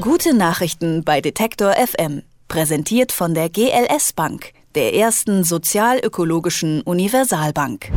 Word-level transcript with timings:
Gute 0.00 0.32
Nachrichten 0.32 1.04
bei 1.04 1.20
Detektor 1.20 1.74
FM. 1.74 2.22
Präsentiert 2.48 3.12
von 3.12 3.34
der 3.34 3.50
GLS 3.50 4.14
Bank, 4.14 4.54
der 4.74 4.94
ersten 4.94 5.44
sozialökologischen 5.44 6.80
Universalbank. 6.80 7.92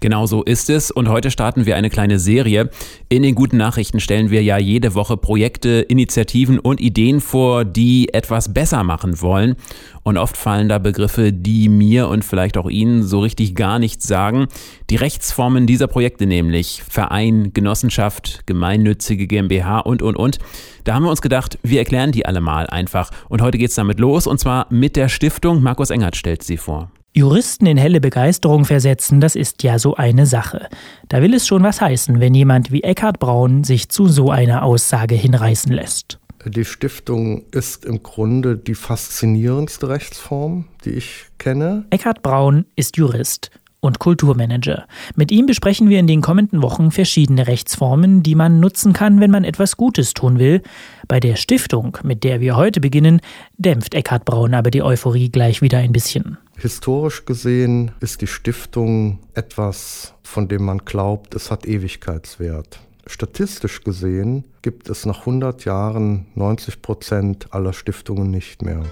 Genau 0.00 0.26
so 0.26 0.44
ist 0.44 0.70
es 0.70 0.92
und 0.92 1.08
heute 1.08 1.28
starten 1.32 1.66
wir 1.66 1.74
eine 1.74 1.90
kleine 1.90 2.20
Serie. 2.20 2.70
In 3.08 3.24
den 3.24 3.34
guten 3.34 3.56
Nachrichten 3.56 3.98
stellen 3.98 4.30
wir 4.30 4.44
ja 4.44 4.56
jede 4.56 4.94
Woche 4.94 5.16
Projekte, 5.16 5.80
Initiativen 5.88 6.60
und 6.60 6.80
Ideen 6.80 7.20
vor, 7.20 7.64
die 7.64 8.14
etwas 8.14 8.54
besser 8.54 8.84
machen 8.84 9.20
wollen. 9.20 9.56
Und 10.04 10.16
oft 10.16 10.36
fallen 10.36 10.68
da 10.68 10.78
Begriffe, 10.78 11.32
die 11.32 11.68
mir 11.68 12.06
und 12.06 12.24
vielleicht 12.24 12.56
auch 12.56 12.70
Ihnen 12.70 13.02
so 13.02 13.18
richtig 13.18 13.56
gar 13.56 13.80
nichts 13.80 14.06
sagen. 14.06 14.46
Die 14.88 14.96
Rechtsformen 14.96 15.66
dieser 15.66 15.88
Projekte 15.88 16.26
nämlich 16.26 16.84
Verein, 16.88 17.52
Genossenschaft, 17.52 18.46
gemeinnützige 18.46 19.26
GmbH 19.26 19.80
und, 19.80 20.00
und, 20.00 20.14
und. 20.16 20.38
Da 20.84 20.94
haben 20.94 21.02
wir 21.02 21.10
uns 21.10 21.22
gedacht, 21.22 21.58
wir 21.64 21.80
erklären 21.80 22.12
die 22.12 22.24
alle 22.24 22.40
mal 22.40 22.68
einfach. 22.68 23.10
Und 23.28 23.42
heute 23.42 23.58
geht's 23.58 23.74
damit 23.74 23.98
los 23.98 24.28
und 24.28 24.38
zwar 24.38 24.68
mit 24.70 24.94
der 24.94 25.08
Stiftung. 25.08 25.60
Markus 25.60 25.90
Engert 25.90 26.14
stellt 26.14 26.44
sie 26.44 26.56
vor. 26.56 26.92
Juristen 27.18 27.66
in 27.66 27.76
helle 27.76 28.00
Begeisterung 28.00 28.64
versetzen, 28.64 29.20
das 29.20 29.34
ist 29.34 29.64
ja 29.64 29.80
so 29.80 29.96
eine 29.96 30.24
Sache. 30.24 30.68
Da 31.08 31.20
will 31.20 31.34
es 31.34 31.48
schon 31.48 31.64
was 31.64 31.80
heißen, 31.80 32.20
wenn 32.20 32.32
jemand 32.32 32.70
wie 32.70 32.84
Eckhard 32.84 33.18
Braun 33.18 33.64
sich 33.64 33.88
zu 33.88 34.06
so 34.06 34.30
einer 34.30 34.62
Aussage 34.62 35.16
hinreißen 35.16 35.72
lässt. 35.72 36.20
Die 36.44 36.64
Stiftung 36.64 37.42
ist 37.50 37.84
im 37.84 38.04
Grunde 38.04 38.56
die 38.56 38.76
faszinierendste 38.76 39.88
Rechtsform, 39.88 40.68
die 40.84 40.90
ich 40.90 41.26
kenne. 41.38 41.86
Eckhard 41.90 42.22
Braun 42.22 42.66
ist 42.76 42.96
Jurist 42.96 43.50
und 43.80 43.98
Kulturmanager. 43.98 44.86
Mit 45.16 45.32
ihm 45.32 45.46
besprechen 45.46 45.88
wir 45.88 45.98
in 45.98 46.06
den 46.06 46.20
kommenden 46.20 46.62
Wochen 46.62 46.92
verschiedene 46.92 47.48
Rechtsformen, 47.48 48.22
die 48.22 48.36
man 48.36 48.60
nutzen 48.60 48.92
kann, 48.92 49.20
wenn 49.20 49.32
man 49.32 49.42
etwas 49.42 49.76
Gutes 49.76 50.14
tun 50.14 50.38
will. 50.38 50.62
Bei 51.08 51.18
der 51.18 51.34
Stiftung, 51.34 51.98
mit 52.04 52.22
der 52.22 52.40
wir 52.40 52.56
heute 52.56 52.80
beginnen, 52.80 53.20
dämpft 53.56 53.94
Eckhard 53.94 54.24
Braun 54.24 54.54
aber 54.54 54.70
die 54.70 54.84
Euphorie 54.84 55.30
gleich 55.30 55.62
wieder 55.62 55.78
ein 55.78 55.92
bisschen. 55.92 56.38
Historisch 56.60 57.24
gesehen 57.24 57.92
ist 58.00 58.20
die 58.20 58.26
Stiftung 58.26 59.20
etwas, 59.34 60.14
von 60.24 60.48
dem 60.48 60.64
man 60.64 60.78
glaubt, 60.78 61.36
es 61.36 61.52
hat 61.52 61.66
Ewigkeitswert. 61.66 62.80
Statistisch 63.06 63.84
gesehen 63.84 64.42
gibt 64.60 64.88
es 64.88 65.06
nach 65.06 65.20
100 65.20 65.64
Jahren 65.64 66.26
90 66.34 66.82
Prozent 66.82 67.46
aller 67.54 67.72
Stiftungen 67.72 68.32
nicht 68.32 68.62
mehr. 68.62 68.82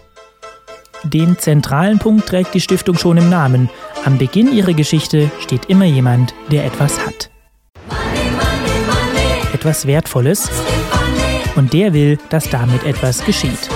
Den 1.03 1.39
zentralen 1.39 1.98
Punkt 1.98 2.27
trägt 2.28 2.55
die 2.55 2.61
Stiftung 2.61 2.97
schon 2.97 3.17
im 3.17 3.28
Namen. 3.28 3.69
Am 4.05 4.17
Beginn 4.17 4.53
ihrer 4.53 4.72
Geschichte 4.72 5.28
steht 5.41 5.64
immer 5.64 5.87
jemand, 5.87 6.34
der 6.53 6.67
etwas 6.67 7.05
hat. 7.05 7.31
Etwas 9.53 9.89
Wertvolles. 9.89 10.48
Und 11.56 11.72
der 11.72 11.92
will, 11.92 12.19
dass 12.31 12.48
damit 12.48 12.84
etwas 12.84 13.25
geschieht. 13.25 13.69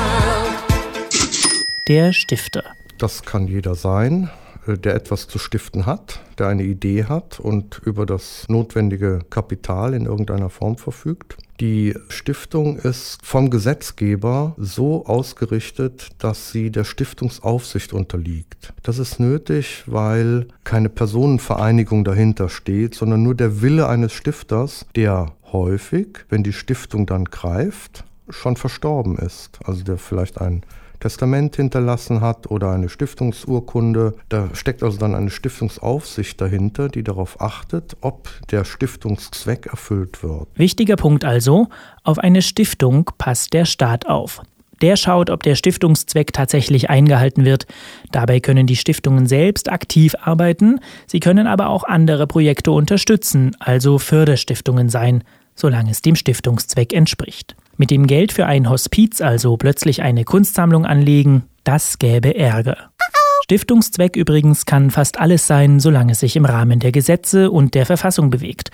Der 1.88 2.12
Stifter. 2.12 2.62
Das 3.00 3.22
kann 3.22 3.48
jeder 3.48 3.76
sein, 3.76 4.28
äh, 4.66 4.76
der 4.76 4.94
etwas 4.94 5.26
zu 5.26 5.38
stiften 5.38 5.86
hat, 5.86 6.20
der 6.38 6.48
eine 6.48 6.64
Idee 6.64 7.04
hat 7.04 7.40
und 7.40 7.80
über 7.82 8.04
das 8.04 8.44
notwendige 8.48 9.20
Kapital 9.30 9.94
in 9.94 10.04
irgendeiner 10.04 10.50
Form 10.50 10.76
verfügt. 10.76 11.38
Die 11.60 11.94
Stiftung 12.10 12.76
ist 12.76 13.24
vom 13.24 13.48
Gesetzgeber 13.48 14.54
so 14.58 15.06
ausgerichtet, 15.06 16.08
dass 16.18 16.52
sie 16.52 16.70
der 16.70 16.84
Stiftungsaufsicht 16.84 17.94
unterliegt. 17.94 18.74
Das 18.82 18.98
ist 18.98 19.18
nötig, 19.18 19.84
weil 19.86 20.48
keine 20.64 20.90
Personenvereinigung 20.90 22.04
dahinter 22.04 22.50
steht, 22.50 22.94
sondern 22.94 23.22
nur 23.22 23.34
der 23.34 23.62
Wille 23.62 23.88
eines 23.88 24.12
Stifters, 24.12 24.84
der 24.94 25.32
häufig, 25.52 26.18
wenn 26.28 26.42
die 26.42 26.52
Stiftung 26.52 27.06
dann 27.06 27.24
greift, 27.24 28.04
schon 28.28 28.56
verstorben 28.56 29.16
ist. 29.16 29.58
Also 29.64 29.84
der 29.84 29.96
vielleicht 29.96 30.38
ein 30.38 30.64
Testament 31.00 31.56
hinterlassen 31.56 32.20
hat 32.20 32.50
oder 32.50 32.70
eine 32.70 32.88
Stiftungsurkunde. 32.88 34.14
Da 34.28 34.50
steckt 34.54 34.82
also 34.82 34.98
dann 34.98 35.14
eine 35.14 35.30
Stiftungsaufsicht 35.30 36.40
dahinter, 36.40 36.88
die 36.88 37.02
darauf 37.02 37.40
achtet, 37.40 37.96
ob 38.00 38.28
der 38.50 38.64
Stiftungszweck 38.64 39.66
erfüllt 39.66 40.22
wird. 40.22 40.48
Wichtiger 40.54 40.96
Punkt 40.96 41.24
also, 41.24 41.68
auf 42.04 42.18
eine 42.18 42.42
Stiftung 42.42 43.10
passt 43.18 43.52
der 43.52 43.64
Staat 43.64 44.06
auf. 44.06 44.42
Der 44.82 44.96
schaut, 44.96 45.28
ob 45.28 45.42
der 45.42 45.56
Stiftungszweck 45.56 46.32
tatsächlich 46.32 46.88
eingehalten 46.88 47.44
wird. 47.44 47.66
Dabei 48.12 48.40
können 48.40 48.66
die 48.66 48.76
Stiftungen 48.76 49.26
selbst 49.26 49.70
aktiv 49.70 50.14
arbeiten, 50.22 50.80
sie 51.06 51.20
können 51.20 51.46
aber 51.46 51.68
auch 51.68 51.84
andere 51.84 52.26
Projekte 52.26 52.70
unterstützen, 52.70 53.56
also 53.58 53.98
Förderstiftungen 53.98 54.88
sein, 54.88 55.22
solange 55.54 55.90
es 55.90 56.00
dem 56.00 56.16
Stiftungszweck 56.16 56.94
entspricht. 56.94 57.56
Mit 57.80 57.90
dem 57.90 58.06
Geld 58.06 58.30
für 58.32 58.44
ein 58.44 58.68
Hospiz 58.68 59.22
also 59.22 59.56
plötzlich 59.56 60.02
eine 60.02 60.24
Kunstsammlung 60.24 60.84
anlegen, 60.84 61.44
das 61.64 61.98
gäbe 61.98 62.36
Ärger. 62.36 62.90
Stiftungszweck 63.44 64.16
übrigens 64.16 64.66
kann 64.66 64.90
fast 64.90 65.18
alles 65.18 65.46
sein, 65.46 65.80
solange 65.80 66.12
es 66.12 66.20
sich 66.20 66.36
im 66.36 66.44
Rahmen 66.44 66.78
der 66.80 66.92
Gesetze 66.92 67.50
und 67.50 67.74
der 67.74 67.86
Verfassung 67.86 68.28
bewegt. 68.28 68.70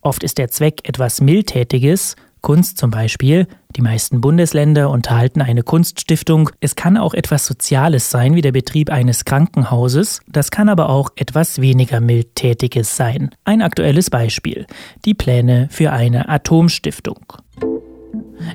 Oft 0.00 0.24
ist 0.24 0.38
der 0.38 0.48
Zweck 0.48 0.80
etwas 0.88 1.20
Mildtätiges, 1.20 2.16
Kunst 2.40 2.78
zum 2.78 2.90
Beispiel. 2.90 3.46
Die 3.76 3.82
meisten 3.82 4.20
Bundesländer 4.20 4.90
unterhalten 4.90 5.40
eine 5.40 5.62
Kunststiftung. 5.62 6.50
Es 6.60 6.74
kann 6.74 6.96
auch 6.96 7.14
etwas 7.14 7.46
Soziales 7.46 8.10
sein, 8.10 8.34
wie 8.34 8.42
der 8.42 8.52
Betrieb 8.52 8.90
eines 8.90 9.24
Krankenhauses. 9.24 10.20
Das 10.26 10.50
kann 10.50 10.68
aber 10.68 10.88
auch 10.88 11.10
etwas 11.14 11.60
weniger 11.60 12.00
Mildtätiges 12.00 12.96
sein. 12.96 13.30
Ein 13.44 13.62
aktuelles 13.62 14.10
Beispiel. 14.10 14.66
Die 15.04 15.14
Pläne 15.14 15.68
für 15.70 15.92
eine 15.92 16.28
Atomstiftung. 16.28 17.18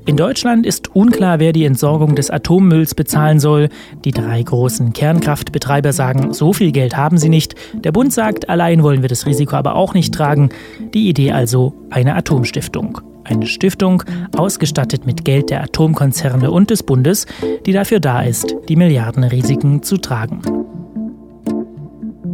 In 0.06 0.18
Deutschland 0.18 0.66
ist 0.66 0.96
unklar, 0.96 1.40
wer 1.40 1.54
die 1.54 1.66
Entsorgung 1.66 2.16
des 2.16 2.30
Atommülls 2.30 2.96
bezahlen 2.96 3.40
soll. 3.40 3.70
Die 4.06 4.12
drei 4.12 4.42
großen 4.42 4.94
Kernkraftbetreiber 4.94 5.94
sagen, 5.94 6.34
so 6.34 6.54
viel 6.54 6.72
Geld 6.72 6.98
haben 6.98 7.18
sie 7.18 7.30
nicht. 7.30 7.56
Der 7.74 7.92
Bund 7.92 8.14
sagt, 8.14 8.50
allein 8.50 8.84
wollen 8.84 9.02
wir 9.02 9.10
das 9.10 9.26
Risiko 9.26 9.56
aber 9.56 9.76
auch 9.76 9.94
nicht 9.94 10.14
tragen. 10.14 10.50
Die 10.94 11.10
Idee 11.10 11.32
also 11.32 11.74
eine 11.90 12.16
Atomstiftung. 12.16 13.02
Eine 13.26 13.48
Stiftung, 13.48 14.04
ausgestattet 14.36 15.06
mit 15.06 15.24
Geld 15.24 15.50
der 15.50 15.64
Atomkonzerne 15.64 16.52
und 16.52 16.70
des 16.70 16.84
Bundes, 16.84 17.26
die 17.66 17.72
dafür 17.72 18.02
da 18.02 18.22
ist, 18.22 18.54
die 18.68 18.76
Milliardenrisiken 18.76 19.82
zu 19.82 19.98
tragen. 19.98 20.42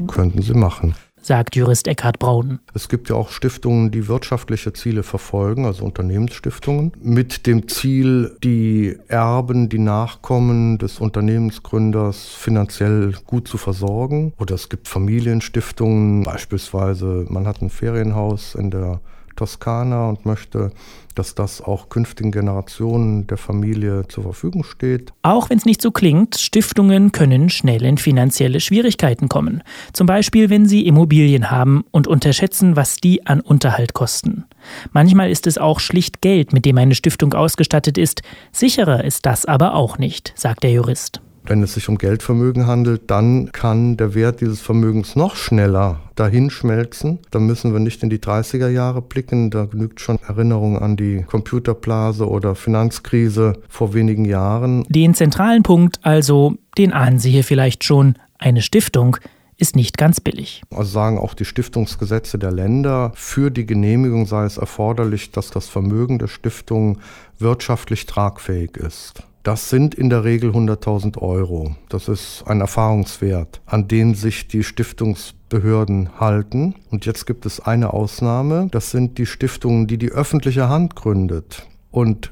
Könnten 0.07 0.41
sie 0.41 0.53
machen 0.53 0.95
sagt 1.21 1.55
Jurist 1.55 1.87
Eckhard 1.87 2.19
Braun. 2.19 2.59
Es 2.73 2.89
gibt 2.89 3.09
ja 3.09 3.15
auch 3.15 3.29
Stiftungen, 3.29 3.91
die 3.91 4.07
wirtschaftliche 4.07 4.73
Ziele 4.73 5.03
verfolgen, 5.03 5.65
also 5.65 5.85
Unternehmensstiftungen, 5.85 6.93
mit 7.01 7.45
dem 7.47 7.67
Ziel, 7.67 8.35
die 8.43 8.97
Erben, 9.07 9.69
die 9.69 9.79
Nachkommen 9.79 10.77
des 10.77 10.99
Unternehmensgründers 10.99 12.29
finanziell 12.29 13.13
gut 13.25 13.47
zu 13.47 13.57
versorgen. 13.57 14.33
Oder 14.37 14.55
es 14.55 14.69
gibt 14.69 14.87
Familienstiftungen, 14.87 16.23
beispielsweise 16.23 17.25
man 17.29 17.47
hat 17.47 17.61
ein 17.61 17.69
Ferienhaus 17.69 18.55
in 18.55 18.71
der 18.71 19.01
Toskana 19.35 20.09
und 20.09 20.25
möchte, 20.25 20.71
dass 21.15 21.35
das 21.35 21.61
auch 21.61 21.89
künftigen 21.89 22.31
Generationen 22.31 23.27
der 23.27 23.37
Familie 23.37 24.07
zur 24.07 24.23
Verfügung 24.23 24.63
steht. 24.63 25.11
Auch 25.21 25.49
wenn 25.49 25.57
es 25.57 25.65
nicht 25.65 25.81
so 25.81 25.91
klingt, 25.91 26.37
Stiftungen 26.37 27.11
können 27.11 27.49
schnell 27.49 27.83
in 27.83 27.97
finanzielle 27.97 28.59
Schwierigkeiten 28.59 29.27
kommen. 29.27 29.63
Zum 29.91 30.07
Beispiel, 30.07 30.49
wenn 30.49 30.65
sie 30.65 30.87
Immobilien 30.87 31.51
haben 31.51 31.83
und 31.91 32.07
unterschätzen, 32.07 32.75
was 32.75 32.97
die 32.97 33.25
an 33.27 33.41
Unterhalt 33.41 33.93
kosten. 33.93 34.45
Manchmal 34.91 35.29
ist 35.29 35.47
es 35.47 35.57
auch 35.57 35.79
schlicht 35.79 36.21
Geld, 36.21 36.53
mit 36.53 36.65
dem 36.65 36.77
eine 36.77 36.95
Stiftung 36.95 37.33
ausgestattet 37.33 37.97
ist. 37.97 38.21
Sicherer 38.51 39.03
ist 39.03 39.25
das 39.25 39.45
aber 39.45 39.73
auch 39.73 39.97
nicht, 39.97 40.33
sagt 40.35 40.63
der 40.63 40.71
Jurist. 40.71 41.21
Wenn 41.49 41.63
es 41.63 41.73
sich 41.73 41.89
um 41.89 41.97
Geldvermögen 41.97 42.67
handelt, 42.67 43.09
dann 43.09 43.51
kann 43.51 43.97
der 43.97 44.13
Wert 44.13 44.39
dieses 44.39 44.61
Vermögens 44.61 45.15
noch 45.15 45.35
schneller 45.35 45.99
dahinschmelzen. 46.13 47.17
Da 47.31 47.39
müssen 47.39 47.73
wir 47.73 47.79
nicht 47.79 48.03
in 48.03 48.11
die 48.11 48.19
30er 48.19 48.67
Jahre 48.67 49.01
blicken. 49.01 49.49
Da 49.49 49.65
genügt 49.65 49.99
schon 49.99 50.19
Erinnerung 50.27 50.77
an 50.77 50.95
die 50.95 51.23
Computerblase 51.23 52.29
oder 52.29 52.53
Finanzkrise 52.53 53.53
vor 53.67 53.95
wenigen 53.95 54.25
Jahren. 54.25 54.83
Den 54.89 55.15
zentralen 55.15 55.63
Punkt 55.63 55.99
also, 56.03 56.53
den 56.77 56.93
ahnen 56.93 57.17
Sie 57.17 57.31
hier 57.31 57.43
vielleicht 57.43 57.83
schon. 57.83 58.13
Eine 58.37 58.61
Stiftung 58.61 59.17
ist 59.57 59.75
nicht 59.75 59.97
ganz 59.97 60.21
billig. 60.21 60.61
Also 60.69 60.91
sagen 60.91 61.17
auch 61.17 61.33
die 61.33 61.45
Stiftungsgesetze 61.45 62.37
der 62.37 62.51
Länder, 62.51 63.11
für 63.15 63.49
die 63.49 63.65
Genehmigung 63.65 64.27
sei 64.27 64.45
es 64.45 64.57
erforderlich, 64.57 65.31
dass 65.31 65.49
das 65.49 65.67
Vermögen 65.67 66.19
der 66.19 66.27
Stiftung 66.27 66.99
wirtschaftlich 67.39 68.05
tragfähig 68.05 68.77
ist. 68.77 69.23
Das 69.49 69.67
sind 69.67 69.95
in 69.95 70.11
der 70.11 70.25
Regel 70.25 70.51
100.000 70.51 71.17
Euro. 71.17 71.75
Das 71.89 72.07
ist 72.07 72.43
ein 72.45 72.61
Erfahrungswert, 72.61 73.61
an 73.65 73.87
den 73.87 74.13
sich 74.13 74.47
die 74.47 74.63
Stiftungsbehörden 74.63 76.19
halten. 76.19 76.75
Und 76.91 77.07
jetzt 77.07 77.25
gibt 77.25 77.47
es 77.47 77.59
eine 77.59 77.91
Ausnahme. 77.91 78.67
Das 78.69 78.91
sind 78.91 79.17
die 79.17 79.25
Stiftungen, 79.25 79.87
die 79.87 79.97
die 79.97 80.11
öffentliche 80.11 80.69
Hand 80.69 80.95
gründet. 80.95 81.65
Und 81.89 82.31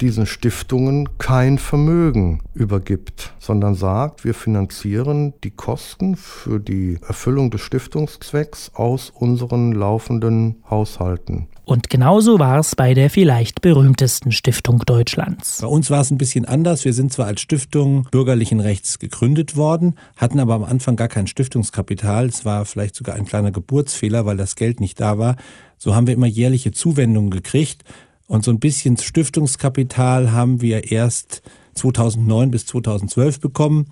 diesen 0.00 0.26
Stiftungen 0.26 1.08
kein 1.18 1.58
Vermögen 1.58 2.42
übergibt, 2.54 3.34
sondern 3.38 3.74
sagt, 3.74 4.24
wir 4.24 4.34
finanzieren 4.34 5.34
die 5.44 5.50
Kosten 5.50 6.16
für 6.16 6.60
die 6.60 6.98
Erfüllung 7.06 7.50
des 7.50 7.62
Stiftungszwecks 7.62 8.72
aus 8.74 9.10
unseren 9.10 9.72
laufenden 9.72 10.56
Haushalten. 10.68 11.48
Und 11.64 11.90
genauso 11.90 12.38
war 12.38 12.60
es 12.60 12.76
bei 12.76 12.94
der 12.94 13.10
vielleicht 13.10 13.60
berühmtesten 13.60 14.30
Stiftung 14.30 14.84
Deutschlands. 14.86 15.58
Bei 15.60 15.66
uns 15.66 15.90
war 15.90 16.00
es 16.00 16.12
ein 16.12 16.18
bisschen 16.18 16.44
anders. 16.44 16.84
Wir 16.84 16.92
sind 16.92 17.12
zwar 17.12 17.26
als 17.26 17.40
Stiftung 17.40 18.06
bürgerlichen 18.12 18.60
Rechts 18.60 19.00
gegründet 19.00 19.56
worden, 19.56 19.96
hatten 20.16 20.38
aber 20.38 20.54
am 20.54 20.62
Anfang 20.62 20.94
gar 20.94 21.08
kein 21.08 21.26
Stiftungskapital. 21.26 22.26
Es 22.26 22.44
war 22.44 22.64
vielleicht 22.66 22.94
sogar 22.94 23.16
ein 23.16 23.24
kleiner 23.24 23.50
Geburtsfehler, 23.50 24.24
weil 24.26 24.36
das 24.36 24.54
Geld 24.54 24.78
nicht 24.78 25.00
da 25.00 25.18
war. 25.18 25.34
So 25.76 25.96
haben 25.96 26.06
wir 26.06 26.14
immer 26.14 26.28
jährliche 26.28 26.70
Zuwendungen 26.70 27.30
gekriegt. 27.30 27.82
Und 28.26 28.44
so 28.44 28.50
ein 28.50 28.58
bisschen 28.58 28.96
Stiftungskapital 28.96 30.32
haben 30.32 30.60
wir 30.60 30.90
erst 30.90 31.42
2009 31.74 32.50
bis 32.50 32.66
2012 32.66 33.40
bekommen 33.40 33.86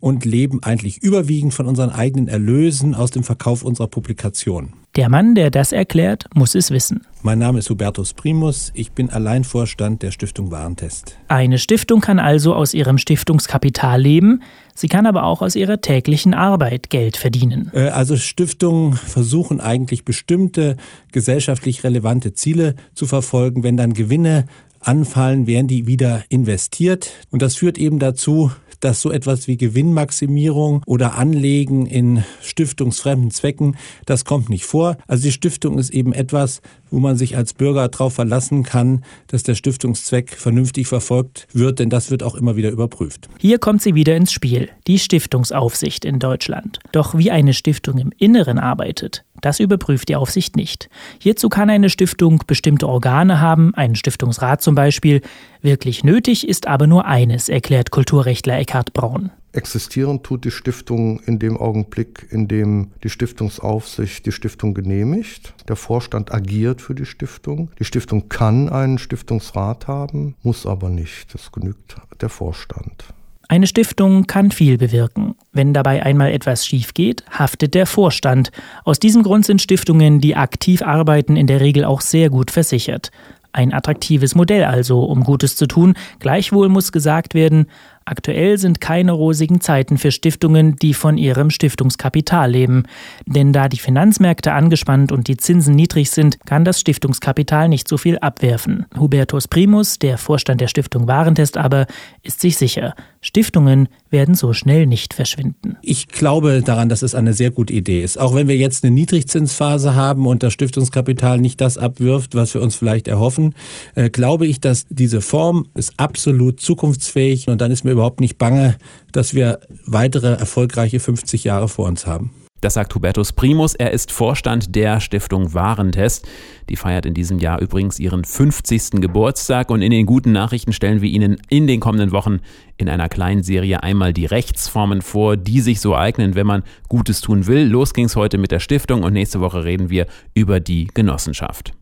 und 0.00 0.24
leben 0.24 0.62
eigentlich 0.62 1.02
überwiegend 1.02 1.54
von 1.54 1.66
unseren 1.66 1.90
eigenen 1.90 2.28
Erlösen 2.28 2.94
aus 2.94 3.10
dem 3.10 3.22
Verkauf 3.22 3.62
unserer 3.62 3.88
Publikation. 3.88 4.72
Der 4.96 5.08
Mann, 5.08 5.36
der 5.36 5.52
das 5.52 5.70
erklärt, 5.70 6.24
muss 6.34 6.56
es 6.56 6.72
wissen. 6.72 7.06
Mein 7.22 7.38
Name 7.38 7.60
ist 7.60 7.70
Hubertus 7.70 8.12
Primus, 8.12 8.72
ich 8.74 8.90
bin 8.90 9.08
Alleinvorstand 9.08 10.02
der 10.02 10.10
Stiftung 10.10 10.50
Warentest. 10.50 11.16
Eine 11.28 11.58
Stiftung 11.58 12.00
kann 12.00 12.18
also 12.18 12.54
aus 12.54 12.74
ihrem 12.74 12.98
Stiftungskapital 12.98 14.00
leben, 14.00 14.42
sie 14.74 14.88
kann 14.88 15.06
aber 15.06 15.22
auch 15.22 15.42
aus 15.42 15.54
ihrer 15.54 15.80
täglichen 15.80 16.34
Arbeit 16.34 16.90
Geld 16.90 17.16
verdienen. 17.16 17.70
Äh, 17.72 17.90
also 17.90 18.16
Stiftungen 18.16 18.94
versuchen 18.94 19.60
eigentlich 19.60 20.04
bestimmte 20.04 20.76
gesellschaftlich 21.12 21.84
relevante 21.84 22.32
Ziele 22.32 22.74
zu 22.94 23.06
verfolgen. 23.06 23.62
Wenn 23.62 23.76
dann 23.76 23.94
Gewinne 23.94 24.46
anfallen, 24.80 25.46
werden 25.46 25.68
die 25.68 25.86
wieder 25.86 26.24
investiert. 26.30 27.12
Und 27.30 27.42
das 27.42 27.54
führt 27.54 27.78
eben 27.78 28.00
dazu, 28.00 28.50
dass 28.80 29.00
so 29.00 29.10
etwas 29.10 29.46
wie 29.46 29.56
Gewinnmaximierung 29.56 30.82
oder 30.86 31.14
Anlegen 31.14 31.86
in 31.86 32.24
stiftungsfremden 32.42 33.30
Zwecken, 33.30 33.76
das 34.06 34.24
kommt 34.24 34.48
nicht 34.48 34.64
vor. 34.64 34.96
Also 35.06 35.24
die 35.24 35.32
Stiftung 35.32 35.78
ist 35.78 35.90
eben 35.90 36.12
etwas, 36.12 36.60
wo 36.90 36.98
man 36.98 37.16
sich 37.16 37.36
als 37.36 37.54
Bürger 37.54 37.88
darauf 37.88 38.14
verlassen 38.14 38.62
kann, 38.62 39.04
dass 39.28 39.42
der 39.42 39.54
Stiftungszweck 39.54 40.30
vernünftig 40.30 40.88
verfolgt 40.88 41.46
wird, 41.52 41.78
denn 41.78 41.90
das 41.90 42.10
wird 42.10 42.22
auch 42.22 42.34
immer 42.34 42.56
wieder 42.56 42.70
überprüft. 42.70 43.28
Hier 43.38 43.58
kommt 43.58 43.82
sie 43.82 43.94
wieder 43.94 44.16
ins 44.16 44.32
Spiel, 44.32 44.70
die 44.86 44.98
Stiftungsaufsicht 44.98 46.04
in 46.04 46.18
Deutschland. 46.18 46.78
Doch 46.92 47.16
wie 47.16 47.30
eine 47.30 47.54
Stiftung 47.54 47.98
im 47.98 48.12
Inneren 48.18 48.58
arbeitet, 48.58 49.24
das 49.40 49.60
überprüft 49.60 50.08
die 50.08 50.16
Aufsicht 50.16 50.56
nicht. 50.56 50.88
Hierzu 51.18 51.48
kann 51.48 51.70
eine 51.70 51.90
Stiftung 51.90 52.42
bestimmte 52.46 52.88
Organe 52.88 53.40
haben, 53.40 53.74
einen 53.74 53.96
Stiftungsrat 53.96 54.62
zum 54.62 54.74
Beispiel. 54.74 55.20
Wirklich 55.62 56.04
nötig 56.04 56.48
ist 56.48 56.66
aber 56.66 56.86
nur 56.86 57.04
eines, 57.04 57.48
erklärt 57.48 57.90
Kulturrechtler 57.90 58.58
Eckhard 58.58 58.92
Braun. 58.92 59.30
Existieren 59.52 60.22
tut 60.22 60.44
die 60.44 60.52
Stiftung 60.52 61.18
in 61.20 61.40
dem 61.40 61.56
Augenblick, 61.56 62.28
in 62.30 62.46
dem 62.46 62.92
die 63.02 63.10
Stiftungsaufsicht 63.10 64.24
die 64.24 64.32
Stiftung 64.32 64.74
genehmigt. 64.74 65.54
Der 65.66 65.74
Vorstand 65.74 66.32
agiert 66.32 66.80
für 66.80 66.94
die 66.94 67.04
Stiftung. 67.04 67.70
Die 67.78 67.84
Stiftung 67.84 68.28
kann 68.28 68.68
einen 68.68 68.98
Stiftungsrat 68.98 69.88
haben, 69.88 70.36
muss 70.42 70.66
aber 70.66 70.88
nicht. 70.88 71.34
Das 71.34 71.50
genügt 71.50 71.96
der 72.20 72.28
Vorstand. 72.28 73.12
Eine 73.50 73.66
Stiftung 73.66 74.28
kann 74.28 74.52
viel 74.52 74.78
bewirken. 74.78 75.34
Wenn 75.52 75.74
dabei 75.74 76.04
einmal 76.04 76.30
etwas 76.30 76.64
schief 76.64 76.94
geht, 76.94 77.24
haftet 77.36 77.74
der 77.74 77.84
Vorstand. 77.84 78.52
Aus 78.84 79.00
diesem 79.00 79.24
Grund 79.24 79.44
sind 79.44 79.60
Stiftungen, 79.60 80.20
die 80.20 80.36
aktiv 80.36 80.82
arbeiten, 80.82 81.34
in 81.34 81.48
der 81.48 81.60
Regel 81.60 81.84
auch 81.84 82.00
sehr 82.00 82.30
gut 82.30 82.52
versichert. 82.52 83.10
Ein 83.50 83.74
attraktives 83.74 84.36
Modell 84.36 84.62
also, 84.62 85.02
um 85.02 85.24
Gutes 85.24 85.56
zu 85.56 85.66
tun. 85.66 85.94
Gleichwohl 86.20 86.68
muss 86.68 86.92
gesagt 86.92 87.34
werden, 87.34 87.66
Aktuell 88.10 88.58
sind 88.58 88.80
keine 88.80 89.12
rosigen 89.12 89.60
Zeiten 89.60 89.96
für 89.96 90.10
Stiftungen, 90.10 90.74
die 90.74 90.94
von 90.94 91.16
ihrem 91.16 91.48
Stiftungskapital 91.48 92.50
leben. 92.50 92.82
Denn 93.24 93.52
da 93.52 93.68
die 93.68 93.78
Finanzmärkte 93.78 94.52
angespannt 94.52 95.12
und 95.12 95.28
die 95.28 95.36
Zinsen 95.36 95.76
niedrig 95.76 96.10
sind, 96.10 96.44
kann 96.44 96.64
das 96.64 96.80
Stiftungskapital 96.80 97.68
nicht 97.68 97.86
so 97.86 97.98
viel 97.98 98.18
abwerfen. 98.18 98.86
Hubertus 98.98 99.46
Primus, 99.46 100.00
der 100.00 100.18
Vorstand 100.18 100.60
der 100.60 100.66
Stiftung 100.66 101.06
Warentest 101.06 101.56
aber, 101.56 101.86
ist 102.24 102.40
sich 102.40 102.56
sicher, 102.56 102.96
Stiftungen 103.20 103.88
werden 104.10 104.34
so 104.34 104.54
schnell 104.54 104.88
nicht 104.88 105.14
verschwinden. 105.14 105.76
Ich 105.80 106.08
glaube 106.08 106.62
daran, 106.64 106.88
dass 106.88 107.02
es 107.02 107.14
eine 107.14 107.32
sehr 107.32 107.52
gute 107.52 107.72
Idee 107.72 108.02
ist. 108.02 108.18
Auch 108.18 108.34
wenn 108.34 108.48
wir 108.48 108.56
jetzt 108.56 108.82
eine 108.82 108.92
Niedrigzinsphase 108.92 109.94
haben 109.94 110.26
und 110.26 110.42
das 110.42 110.52
Stiftungskapital 110.52 111.38
nicht 111.38 111.60
das 111.60 111.78
abwirft, 111.78 112.34
was 112.34 112.54
wir 112.54 112.60
uns 112.60 112.74
vielleicht 112.74 113.06
erhoffen, 113.06 113.54
äh, 113.94 114.10
glaube 114.10 114.48
ich, 114.48 114.60
dass 114.60 114.86
diese 114.88 115.20
Form 115.20 115.66
ist 115.74 115.92
absolut 115.96 116.58
zukunftsfähig 116.60 117.46
und 117.46 117.60
dann 117.60 117.70
ist 117.70 117.84
mir 117.84 117.99
überhaupt 118.00 118.20
nicht 118.20 118.38
bange, 118.38 118.76
dass 119.12 119.34
wir 119.34 119.60
weitere 119.84 120.32
erfolgreiche 120.32 121.00
50 121.00 121.44
Jahre 121.44 121.68
vor 121.68 121.86
uns 121.86 122.06
haben. 122.06 122.30
Das 122.62 122.74
sagt 122.74 122.94
Hubertus 122.94 123.32
Primus. 123.32 123.74
Er 123.74 123.90
ist 123.90 124.10
Vorstand 124.10 124.74
der 124.74 125.00
Stiftung 125.00 125.52
Warentest. 125.52 126.26
Die 126.70 126.76
feiert 126.76 127.04
in 127.04 127.12
diesem 127.12 127.38
Jahr 127.38 127.60
übrigens 127.60 127.98
ihren 127.98 128.24
50. 128.24 129.02
Geburtstag 129.02 129.70
und 129.70 129.82
in 129.82 129.90
den 129.90 130.06
guten 130.06 130.32
Nachrichten 130.32 130.72
stellen 130.72 131.02
wir 131.02 131.10
Ihnen 131.10 131.36
in 131.50 131.66
den 131.66 131.80
kommenden 131.80 132.12
Wochen 132.12 132.40
in 132.78 132.88
einer 132.88 133.10
kleinen 133.10 133.42
Serie 133.42 133.82
einmal 133.82 134.14
die 134.14 134.26
Rechtsformen 134.26 135.02
vor, 135.02 135.36
die 135.36 135.60
sich 135.60 135.80
so 135.80 135.94
eignen, 135.94 136.34
wenn 136.34 136.46
man 136.46 136.62
Gutes 136.88 137.20
tun 137.20 137.46
will. 137.46 137.66
Los 137.66 137.92
ging's 137.92 138.16
heute 138.16 138.38
mit 138.38 138.50
der 138.50 138.60
Stiftung 138.60 139.02
und 139.02 139.12
nächste 139.12 139.40
Woche 139.40 139.64
reden 139.64 139.90
wir 139.90 140.06
über 140.34 140.60
die 140.60 140.88
Genossenschaft. 140.92 141.72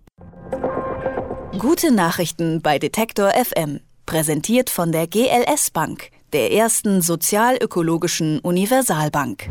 Gute 1.58 1.92
Nachrichten 1.92 2.60
bei 2.60 2.78
Detektor 2.78 3.30
FM. 3.30 3.80
Präsentiert 4.08 4.70
von 4.70 4.90
der 4.90 5.06
GLS 5.06 5.70
Bank, 5.70 6.08
der 6.32 6.50
ersten 6.50 7.02
sozialökologischen 7.02 8.38
Universalbank. 8.38 9.50